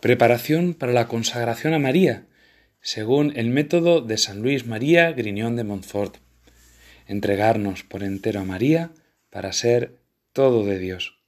[0.00, 2.24] Preparación para la consagración a María,
[2.80, 6.16] según el método de San Luis María Griñón de Montfort.
[7.06, 8.92] Entregarnos por entero a María
[9.28, 9.98] para ser
[10.32, 11.18] todo de Dios.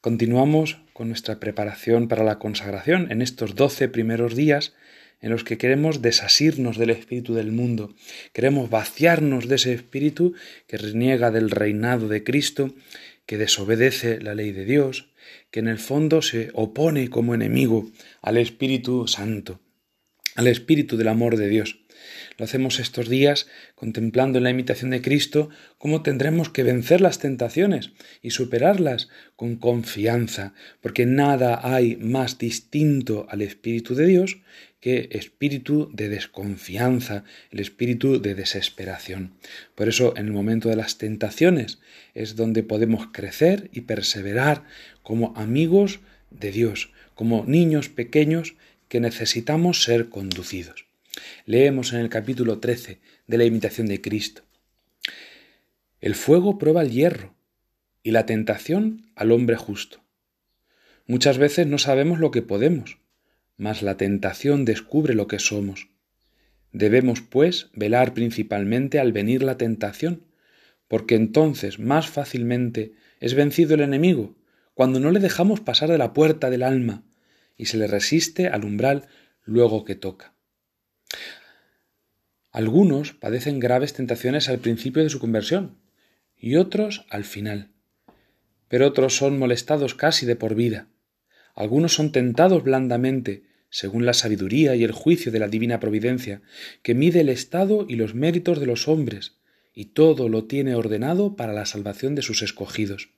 [0.00, 4.74] Continuamos con nuestra preparación para la consagración en estos doce primeros días
[5.20, 7.94] en los que queremos desasirnos del espíritu del mundo,
[8.32, 10.34] queremos vaciarnos de ese espíritu
[10.66, 12.72] que reniega del reinado de Cristo,
[13.28, 15.10] que desobedece la ley de Dios,
[15.50, 17.90] que en el fondo se opone como enemigo
[18.22, 19.60] al Espíritu Santo,
[20.38, 21.80] al Espíritu del amor de Dios.
[22.36, 27.18] Lo hacemos estos días contemplando en la imitación de Cristo cómo tendremos que vencer las
[27.18, 27.90] tentaciones
[28.22, 34.38] y superarlas con confianza, porque nada hay más distinto al Espíritu de Dios
[34.80, 39.32] que espíritu de desconfianza, el espíritu de desesperación.
[39.74, 41.80] Por eso en el momento de las tentaciones
[42.14, 44.62] es donde podemos crecer y perseverar
[45.02, 45.98] como amigos
[46.30, 48.54] de Dios, como niños pequeños
[48.88, 50.86] que necesitamos ser conducidos.
[51.44, 54.42] Leemos en el capítulo 13 de la imitación de Cristo.
[56.00, 57.34] El fuego prueba el hierro
[58.02, 60.00] y la tentación al hombre justo.
[61.06, 62.98] Muchas veces no sabemos lo que podemos,
[63.56, 65.88] mas la tentación descubre lo que somos.
[66.72, 70.24] Debemos, pues, velar principalmente al venir la tentación,
[70.86, 74.36] porque entonces más fácilmente es vencido el enemigo
[74.74, 77.02] cuando no le dejamos pasar de la puerta del alma
[77.58, 79.08] y se le resiste al umbral
[79.44, 80.32] luego que toca.
[82.50, 85.76] Algunos padecen graves tentaciones al principio de su conversión
[86.36, 87.72] y otros al final,
[88.68, 90.88] pero otros son molestados casi de por vida.
[91.54, 96.40] Algunos son tentados blandamente, según la sabiduría y el juicio de la divina providencia,
[96.82, 99.36] que mide el estado y los méritos de los hombres,
[99.74, 103.10] y todo lo tiene ordenado para la salvación de sus escogidos.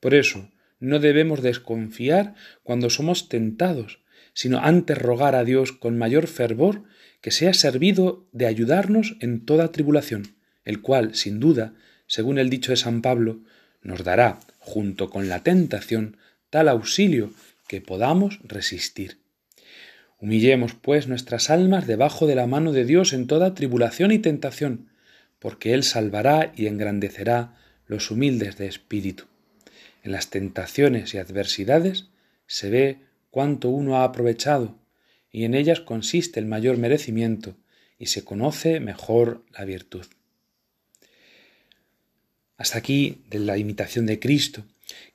[0.00, 4.00] Por eso, no debemos desconfiar cuando somos tentados,
[4.32, 6.84] sino antes rogar a Dios con mayor fervor
[7.20, 11.74] que sea servido de ayudarnos en toda tribulación, el cual, sin duda,
[12.06, 13.40] según el dicho de San Pablo,
[13.82, 16.16] nos dará, junto con la tentación,
[16.50, 17.32] tal auxilio
[17.66, 19.18] que podamos resistir.
[20.20, 24.88] Humillemos, pues, nuestras almas debajo de la mano de Dios en toda tribulación y tentación,
[25.38, 29.24] porque Él salvará y engrandecerá los humildes de espíritu.
[30.02, 32.06] En las tentaciones y adversidades
[32.46, 32.98] se ve
[33.30, 34.78] cuánto uno ha aprovechado,
[35.30, 37.56] y en ellas consiste el mayor merecimiento,
[37.98, 40.06] y se conoce mejor la virtud.
[42.56, 44.64] Hasta aquí de la imitación de Cristo,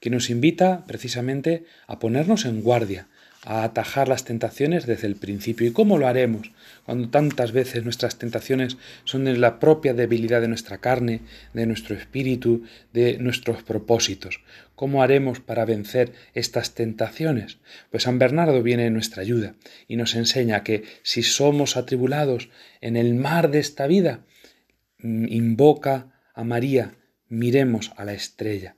[0.00, 3.08] que nos invita precisamente a ponernos en guardia,
[3.44, 5.66] a atajar las tentaciones desde el principio.
[5.66, 6.52] ¿Y cómo lo haremos
[6.84, 11.20] cuando tantas veces nuestras tentaciones son de la propia debilidad de nuestra carne,
[11.52, 14.40] de nuestro espíritu, de nuestros propósitos?
[14.76, 17.58] ¿Cómo haremos para vencer estas tentaciones?
[17.90, 19.54] Pues San Bernardo viene en nuestra ayuda
[19.88, 22.48] y nos enseña que si somos atribulados
[22.80, 24.24] en el mar de esta vida,
[24.98, 26.94] mm, invoca a María,
[27.28, 28.76] miremos a la estrella.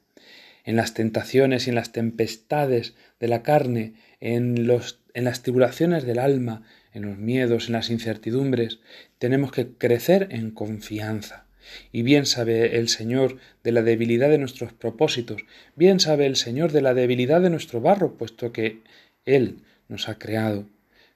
[0.64, 6.04] En las tentaciones y en las tempestades de la carne, en, los, en las tribulaciones
[6.04, 8.80] del alma, en los miedos, en las incertidumbres,
[9.19, 11.47] tenemos que crecer en confianza.
[11.92, 15.42] Y bien sabe el Señor de la debilidad de nuestros propósitos,
[15.76, 18.82] bien sabe el Señor de la debilidad de nuestro barro, puesto que
[19.25, 20.66] Él nos ha creado.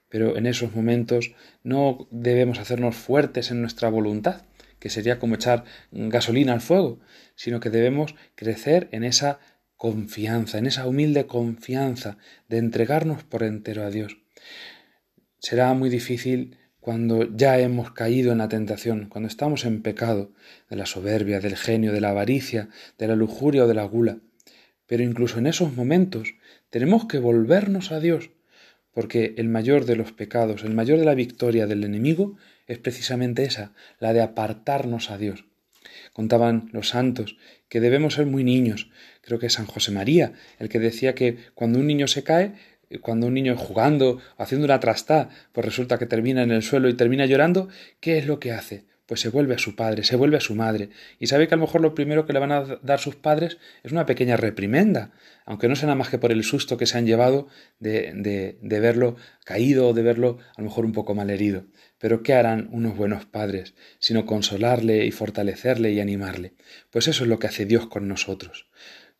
[0.09, 4.43] Pero en esos momentos no debemos hacernos fuertes en nuestra voluntad,
[4.79, 6.99] que sería como echar gasolina al fuego,
[7.35, 9.39] sino que debemos crecer en esa
[9.75, 12.17] confianza, en esa humilde confianza
[12.47, 14.17] de entregarnos por entero a Dios.
[15.39, 20.33] Será muy difícil cuando ya hemos caído en la tentación, cuando estamos en pecado
[20.69, 24.19] de la soberbia, del genio, de la avaricia, de la lujuria o de la gula.
[24.85, 26.33] Pero incluso en esos momentos
[26.69, 28.31] tenemos que volvernos a Dios,
[28.91, 32.37] porque el mayor de los pecados, el mayor de la victoria del enemigo
[32.69, 35.43] es precisamente esa, la de apartarnos a Dios.
[36.13, 37.35] Contaban los santos
[37.67, 38.89] que debemos ser muy niños.
[39.21, 42.53] Creo que es San José María el que decía que cuando un niño se cae,
[43.01, 46.93] cuando un niño jugando, haciendo una trastá, pues resulta que termina en el suelo y
[46.93, 47.69] termina llorando,
[47.99, 48.85] ¿qué es lo que hace?
[49.09, 51.57] Pues se vuelve a su padre, se vuelve a su madre, y sabe que a
[51.57, 55.13] lo mejor lo primero que le van a dar sus padres es una pequeña reprimenda,
[55.47, 57.47] aunque no sea nada más que por el susto que se han llevado
[57.79, 58.13] de,
[58.61, 59.15] de, verlo
[59.45, 61.65] caído o de verlo a lo mejor un poco mal herido.
[61.97, 66.53] Pero ¿qué harán unos buenos padres sino consolarle y fortalecerle y animarle?
[66.91, 68.67] Pues eso es lo que hace Dios con nosotros.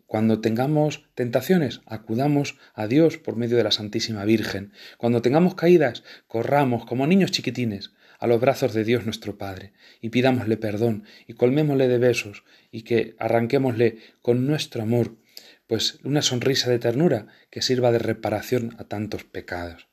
[0.06, 4.72] Cuando tengamos tentaciones, acudamos a Dios por medio de la Santísima Virgen.
[5.00, 10.10] Cuando tengamos caídas, corramos como niños chiquitines a los brazos de Dios nuestro Padre y
[10.10, 15.18] pidámosle perdón y colmémosle de besos y que arranquémosle con nuestro amor
[15.66, 19.88] pues una sonrisa de ternura que sirva de reparación a tantos pecados.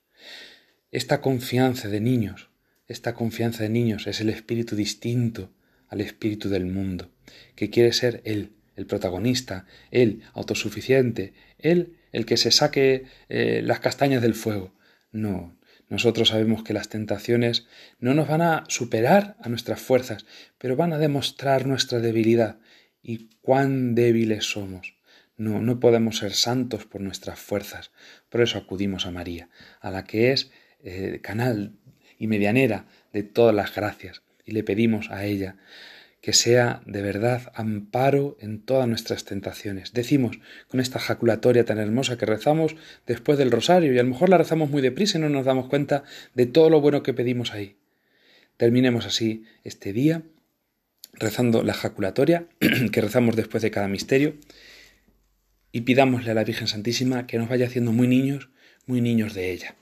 [0.90, 2.48] Esta confianza de niños,
[2.88, 5.52] esta confianza de niños es el espíritu distinto
[5.88, 7.10] al espíritu del mundo,
[7.54, 13.80] que quiere ser Él, el protagonista, Él, autosuficiente, Él, el que se saque eh, las
[13.80, 14.74] castañas del fuego.
[15.12, 15.55] No,
[15.88, 17.66] nosotros sabemos que las tentaciones
[18.00, 20.26] no nos van a superar a nuestras fuerzas,
[20.58, 22.58] pero van a demostrar nuestra debilidad
[23.02, 24.96] y cuán débiles somos.
[25.36, 27.92] No, no podemos ser santos por nuestras fuerzas.
[28.30, 29.48] Por eso acudimos a María,
[29.80, 30.50] a la que es
[30.82, 31.74] eh, canal
[32.18, 35.56] y medianera de todas las gracias, y le pedimos a ella
[36.26, 39.92] que sea de verdad amparo en todas nuestras tentaciones.
[39.92, 42.74] Decimos con esta jaculatoria tan hermosa que rezamos
[43.06, 45.68] después del rosario y a lo mejor la rezamos muy deprisa y no nos damos
[45.68, 46.02] cuenta
[46.34, 47.76] de todo lo bueno que pedimos ahí.
[48.56, 50.24] Terminemos así este día
[51.12, 52.48] rezando la jaculatoria
[52.90, 54.34] que rezamos después de cada misterio
[55.70, 58.50] y pidámosle a la Virgen Santísima que nos vaya haciendo muy niños,
[58.84, 59.76] muy niños de ella.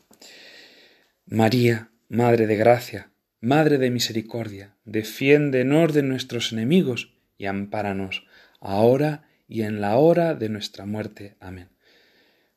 [1.25, 3.14] María, Madre de Gracia,
[3.45, 8.27] Madre de Misericordia, defiéndenos de nuestros enemigos y ampáranos,
[8.59, 11.37] ahora y en la hora de nuestra muerte.
[11.41, 11.69] Amén.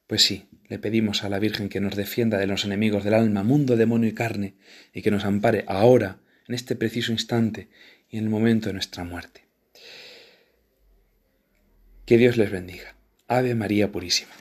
[0.08, 3.44] Pues sí, le pedimos a la Virgen que nos defienda de los enemigos del alma,
[3.44, 4.56] mundo, demonio y carne,
[4.94, 7.68] y que nos ampare ahora, en este preciso instante
[8.10, 9.42] y en el momento de nuestra muerte.
[12.06, 12.96] Que Dios les bendiga.
[13.28, 14.32] Ave María Purísima.